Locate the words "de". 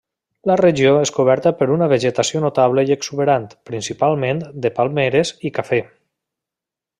4.65-4.73